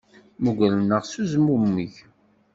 Mmugren-aɣ 0.37 1.03
s 1.05 1.13
uzmumeg. 1.21 1.93